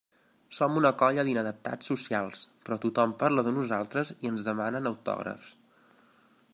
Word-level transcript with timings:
Som 0.59 0.77
una 0.79 0.91
colla 1.01 1.25
d'inadaptats 1.27 1.91
socials, 1.91 2.41
però 2.65 2.79
tothom 2.87 3.13
parla 3.23 3.45
de 3.49 3.55
nosaltres 3.59 4.15
i 4.17 4.31
ens 4.33 4.49
demanen 4.49 4.93
autògrafs. 4.93 5.57